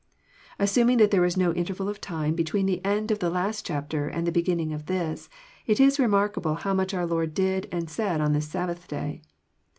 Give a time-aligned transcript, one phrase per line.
[0.57, 4.07] Assuming that there was no interval of time between the end of the last chapter
[4.07, 5.29] and the beginning of this,
[5.67, 9.21] it is remarkable how much our Lord did and said on this Sabbath day.